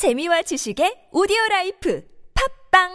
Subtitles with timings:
[0.00, 2.02] 재미와 지식의 오디오 life
[2.72, 2.88] 팟빵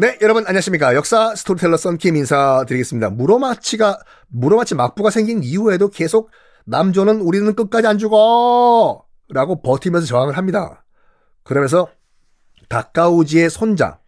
[0.00, 0.96] 네, 여러분 안녕하십니까.
[0.96, 3.10] 역사 스토리텔러 썬킴 인사드리겠습니다.
[3.10, 6.32] 무로마치가, 무로마치 막부가 생긴 이후에도 계속
[6.64, 9.06] 남조는 우리는 끝까지 안 죽어!
[9.28, 10.84] 라고 버티면서 저항을 합니다.
[11.44, 11.86] 그러면서
[12.68, 14.00] 다카우지의 손자,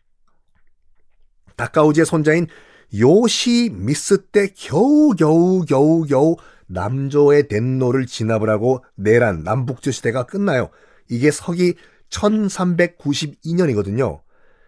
[1.54, 2.48] 다카우지의 손자인
[2.92, 6.34] 요시미쓰 때 겨우 겨우 겨우 겨우
[6.72, 10.70] 남조의 덴노를 진압을 하고 내란 남북조 시대가 끝나요.
[11.08, 11.74] 이게 서기
[12.10, 14.20] 1392년이거든요.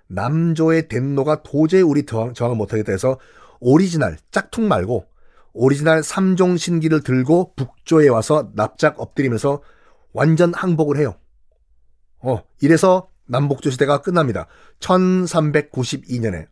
[0.08, 3.18] 남조의 덴노가 도저히 우리 저항을 못하겠다 해서
[3.60, 5.06] 오리지널 짝퉁 말고
[5.54, 9.62] 오리지널 3종 신기를 들고 북조에 와서 납작 엎드리면서
[10.12, 11.14] 완전 항복을 해요.
[12.20, 14.46] 어, 이래서 남북조 시대가 끝납니다.
[14.80, 16.48] 1392년에.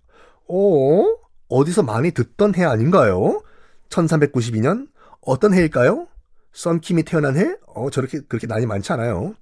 [0.48, 1.04] 어?
[1.48, 3.42] 어디서 많이 듣던 해 아닌가요?
[3.90, 4.88] 1392년?
[5.22, 6.08] 어떤 해일까요?
[6.52, 7.56] 썬킴이 태어난 해?
[7.66, 9.34] 어, 저렇게, 그렇게 난이 많지 않아요.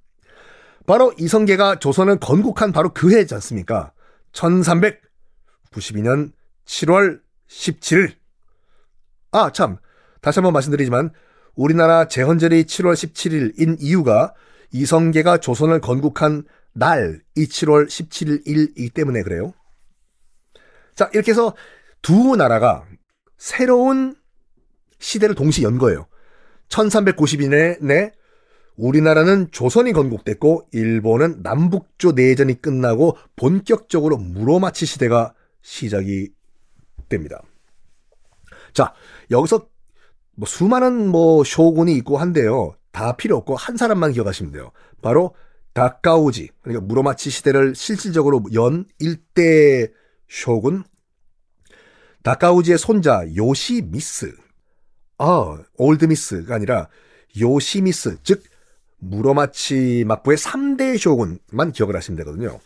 [0.87, 3.93] 바로 이성계가 조선을 건국한 바로 그 해지 않습니까?
[4.33, 6.33] 1392년
[6.67, 8.15] 7월 17일.
[9.33, 9.79] 아, 참.
[10.21, 11.11] 다시 한번 말씀드리지만,
[11.55, 14.35] 우리나라 제헌절이 7월 17일인 이유가
[14.73, 19.53] 이성계가 조선을 건국한 날, 이 7월 17일이기 때문에 그래요.
[20.95, 21.55] 자, 이렇게 해서
[22.03, 22.85] 두 나라가
[23.37, 24.15] 새로운
[25.01, 26.07] 시대를 동시에 연 거예요.
[26.69, 28.13] 1392년에
[28.77, 36.31] 우리나라는 조선이 건국됐고 일본은 남북조 내전이 끝나고 본격적으로 무로마치 시대가 시작이
[37.09, 37.43] 됩니다.
[38.73, 38.95] 자,
[39.31, 39.69] 여기서
[40.37, 42.75] 뭐 수많은 뭐 쇼군이 있고 한데요.
[42.93, 44.71] 다 필요 없고 한 사람만 기억하시면 돼요.
[45.03, 45.35] 바로
[45.75, 49.89] 다카우지 그러니까 무로마치 시대를 실질적으로 연 일대
[50.29, 50.85] 쇼군
[52.23, 54.35] 다카우지의 손자 요시미스
[55.23, 56.89] 아 올드미스가 아니라
[57.39, 58.43] 요시미스 즉
[58.99, 62.59] 무로마치 막부의 3대 쇼군만 기억을 하시면 되거든요.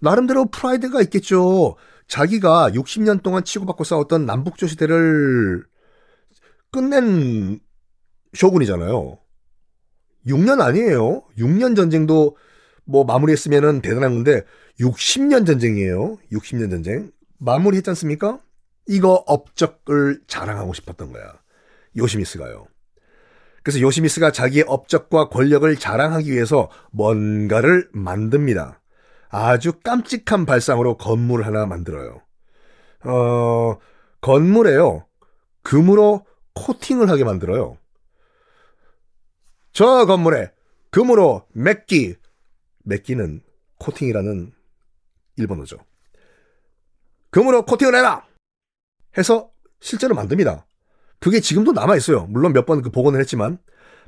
[0.00, 1.76] 나름대로 프라이드가 있겠죠.
[2.06, 5.64] 자기가 60년 동안 치고받고 싸웠던 남북조 시대를
[6.70, 7.60] 끝낸
[8.34, 9.18] 쇼군이잖아요.
[10.26, 11.22] 6년 아니에요.
[11.38, 12.36] 6년 전쟁도
[12.84, 14.42] 뭐 마무리했으면 대단한 건데
[14.80, 16.18] 60년 전쟁이에요.
[16.30, 17.10] 60년 전쟁.
[17.38, 18.38] 마무리했지 않습니까?
[18.88, 21.34] 이거 업적을 자랑하고 싶었던 거야.
[21.96, 22.66] 요시미스가요.
[23.62, 28.80] 그래서 요시미스가 자기의 업적과 권력을 자랑하기 위해서 뭔가를 만듭니다.
[29.28, 32.22] 아주 깜찍한 발상으로 건물 하나 만들어요.
[33.04, 33.78] 어,
[34.22, 35.06] 건물에요.
[35.62, 36.24] 금으로
[36.54, 37.76] 코팅을 하게 만들어요.
[39.72, 40.50] 저 건물에
[40.90, 42.16] 금으로 맥기,
[42.84, 43.42] 맥기는
[43.78, 44.52] 코팅이라는
[45.36, 45.76] 일본어죠.
[47.30, 48.27] 금으로 코팅을 해라!
[49.16, 50.66] 해서 실제로 만듭니다.
[51.20, 52.26] 그게 지금도 남아 있어요.
[52.26, 53.58] 물론 몇 번 그 복원을 했지만.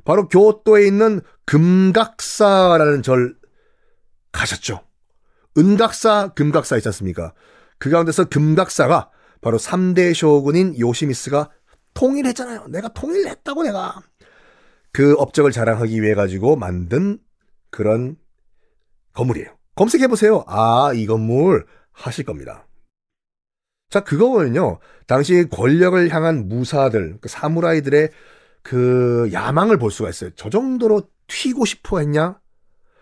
[0.03, 3.35] 바로 교토에 있는 금각사라는 절
[4.31, 4.81] 가셨죠.
[5.57, 7.33] 은각사, 금각사 있지 않습니까?
[7.77, 11.49] 그 가운데서 금각사가 바로 3대 쇼군인 요시미스가
[11.93, 12.67] 통일했잖아요.
[12.69, 14.01] 내가 통일했다고 내가.
[14.93, 17.19] 그 업적을 자랑하기 위해 가지고 만든
[17.69, 18.15] 그런
[19.13, 19.49] 건물이에요.
[19.75, 20.43] 검색해 보세요.
[20.47, 22.65] 아, 이 건물 하실 겁니다.
[23.91, 24.79] 자, 그거 보면요.
[25.05, 28.09] 당시 권력을 향한 무사들, 그 사무라이들의
[28.63, 30.29] 그 야망을 볼 수가 있어요.
[30.37, 32.39] 저 정도로 튀고 싶어 했냐?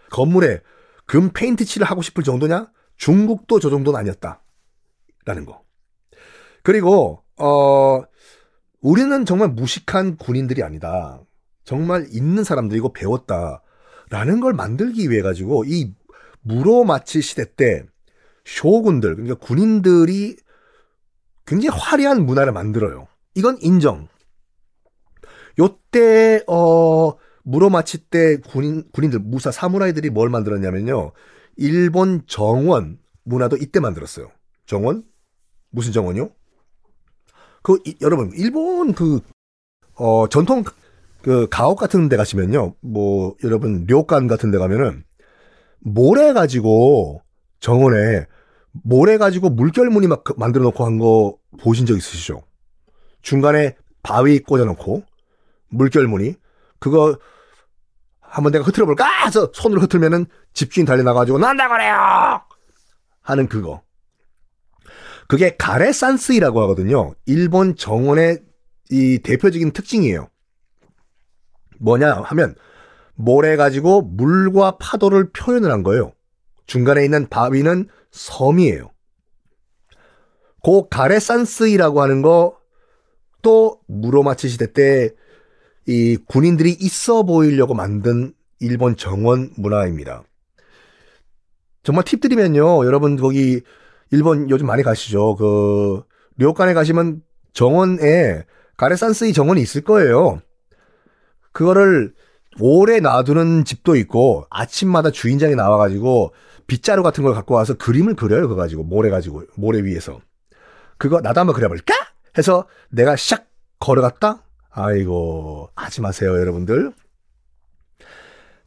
[0.10, 0.62] 건물에
[1.06, 2.72] 금 페인트 칠을 하고 싶을 정도냐?
[2.98, 4.42] 중국도 저 정도는 아니었다.
[5.26, 5.62] 라는 거.
[6.64, 8.02] 그리고, 어,
[8.82, 11.22] 우리는 정말 무식한 군인들이 아니다.
[11.66, 13.62] 정말 있는 사람들이고 배웠다.
[14.10, 15.94] 라는 걸 만들기 위해 가지고 이
[16.42, 17.84] 무로마치 시대 때
[18.44, 20.36] 쇼군들, 그러니까 군인들이
[21.50, 23.08] 굉장히 화려한 문화를 만들어요.
[23.34, 24.08] 이건 인정.
[25.58, 31.12] 요때 어 무로 마치 때 군인 군인들 무사 사무라이들이 뭘 만들었냐면요.
[31.58, 34.30] 일본 정원 문화도 이때 만들었어요.
[34.68, 35.04] 정원?
[35.72, 36.30] 무슨 정원이요?
[37.64, 39.20] 그 이, 여러분 일본 그
[39.96, 40.64] 어, 전통
[41.24, 42.76] 그 가옥 같은 데 가시면요.
[42.82, 45.04] 뭐 여러분 료간 같은 데 가면은
[45.80, 47.24] 모래 가지고
[47.60, 48.28] 정원에
[48.72, 52.44] 모래 가지고 물결무늬 막 만들어 놓고 한 거 보신 적 있으시죠?
[53.22, 55.04] 중간에 바위 꽂아 놓고
[55.70, 56.36] 물결무늬.
[56.80, 57.18] 그거
[58.22, 59.06] 한번 내가 흐트려 볼까?
[59.26, 62.42] 해서 손으로 흐트면은 집주인 달려나 가지고 난다 그래요!
[63.22, 63.82] 하는 그거.
[65.28, 67.14] 그게 가레산스이라고 하거든요.
[67.26, 68.40] 일본 정원의
[68.92, 70.30] 이 대표적인 특징이에요.
[71.80, 72.56] 뭐냐 하면
[73.16, 76.14] 모래 가지고 물과 파도를 표현을 한 거예요.
[76.66, 78.92] 중간에 있는 바위는 섬이에요.
[80.64, 82.58] 그 가레산스이라고 하는 거
[83.40, 85.14] 이것도 무로마치 시대 때
[85.90, 90.24] 이 군인들이 있어 보이려고 만든 일본 정원 문화입니다.
[91.82, 92.86] 정말 팁 드리면요.
[92.86, 93.62] 여러분 거기
[94.12, 95.36] 일본 요즘 많이 가시죠.
[95.36, 96.04] 그
[96.38, 97.24] 료칸에 가시면
[97.54, 98.44] 정원에
[98.78, 100.40] 가레산스이 정원이 있을 거예요.
[101.54, 102.14] 그거를
[102.60, 106.34] 오래 놔두는 집도 있고 아침마다 주인장이 나와가지고
[106.70, 108.44] 빗자루 같은 걸 갖고 와서 그림을 그려요.
[108.44, 110.22] 그거 가지고 모래 가지고 모래 위에서
[110.98, 111.94] 그거 나도 한번 그려볼까?
[112.38, 113.44] 해서 내가 샥
[113.80, 114.44] 걸어갔다.
[114.70, 116.94] 아이고 하지 마세요, 여러분들.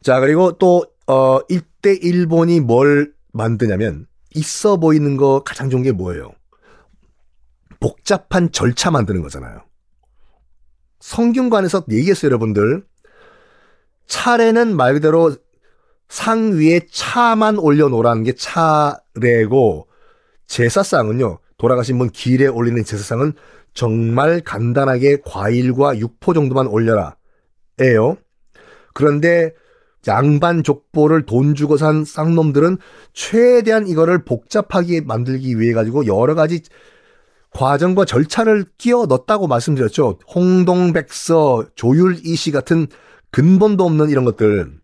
[0.01, 4.05] 자 그리고 또 어, 이때 일본이 뭘 만드냐면
[4.35, 6.31] 있어 보이는 거 가장 좋은 게 뭐예요?
[7.79, 9.63] 복잡한 절차 만드는 거잖아요.
[10.99, 12.85] 성균관에서 얘기했어요, 여러분들.
[14.07, 15.35] 차례는 말 그대로
[16.13, 19.87] 상 위에 차만 올려놓으라는 게 차례고,
[20.45, 23.33] 제사상은요, 돌아가신 분 길에 올리는 제사상은
[23.73, 27.15] 정말 간단하게 과일과 육포 정도만 올려라.
[27.79, 28.17] 에요.
[28.93, 29.55] 그런데
[30.07, 32.77] 양반 족보를 돈 주고 산 쌍놈들은
[33.13, 36.61] 최대한 이거를 복잡하게 만들기 위해 가지고 여러 가지
[37.49, 40.19] 과정과 절차를 끼워 넣었다고 말씀드렸죠.
[40.35, 42.85] 홍동백서, 조율이시 같은
[43.31, 44.82] 근본도 없는 이런 것들.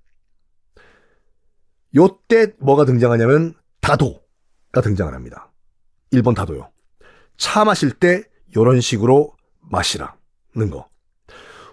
[1.96, 5.52] 요때 뭐가 등장하냐면 다도가 등장을 합니다.
[6.12, 6.70] 일본 다도요.
[7.38, 8.24] 차 마실 때
[8.56, 10.88] 요런 식으로 마시라는 거.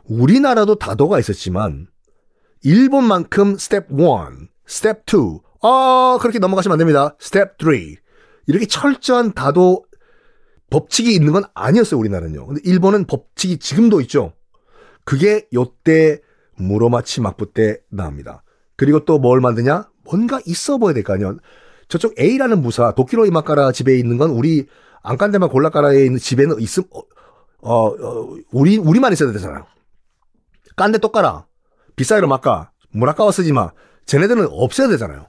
[0.05, 1.89] 우리나라도 다도가 있었지만
[2.63, 7.17] 일본만큼 스텝 1, 스텝 2, 아, 그렇게 넘어가시면 안 됩니다.
[7.19, 7.73] 스텝 3.
[8.47, 9.85] 이렇게 철저한 다도
[10.71, 12.47] 법칙이 있는 건 아니었어요, 우리나라는요.
[12.47, 14.33] 근데 일본은 법칙이 지금도 있죠.
[15.05, 16.21] 그게 요때
[16.57, 18.43] 무로마치 막부 때 나옵니다.
[18.77, 19.89] 그리고 또 뭘 만드냐?
[20.11, 21.35] 뭔가 있어 보여야 될 거 아니야.
[21.89, 24.67] 저쪽 A라는 무사, 도키로 이마카라 집에 있는 건 우리
[25.03, 27.01] 안간데만 골라카라에 있는 집에는 있음, 어,
[27.63, 29.67] 어, 어, 우리, 우리만 있어야 되잖아요.
[30.77, 31.47] 깐데 똑까라.
[31.95, 32.71] 비싸이로 막까.
[32.91, 33.71] 무라카와 쓰지 마.
[34.07, 35.27] 쟤네들은 없어야 되잖아요.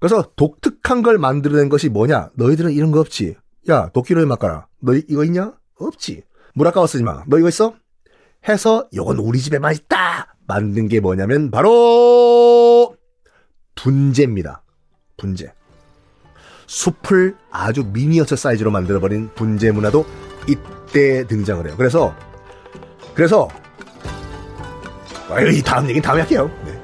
[0.00, 2.30] 그래서 독특한 걸 만들어낸 것이 뭐냐?
[2.34, 3.36] 너희들은 이런 거 없지.
[3.70, 4.66] 야, 도끼로에 막가라.
[4.80, 5.54] 너 이거 있냐?
[5.78, 6.22] 없지.
[6.54, 7.22] 무라카와 쓰지 마.
[7.26, 7.74] 너 이거 있어?
[8.48, 10.34] 해서 이건 우리 집에만 있다.
[10.46, 11.70] 만든 게 뭐냐면 바로
[13.86, 14.62] 분재입니다.
[15.16, 15.52] 분재.
[16.66, 20.04] 숲을 아주 미니어처 사이즈로 만들어버린 분재 문화도
[20.48, 21.74] 이때 등장을 해요.
[21.76, 22.12] 그래서
[23.14, 23.48] 그래서
[25.54, 26.50] 이 다음 얘기는 다음에 할게요.
[26.64, 26.75] 네.